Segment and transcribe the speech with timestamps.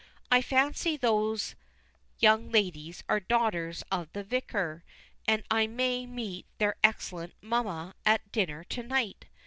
[0.31, 1.53] I fancy those
[2.17, 4.83] young ladies are daughters of the Vicar,
[5.27, 9.27] and I may meet their excellent mamma at dinner to night.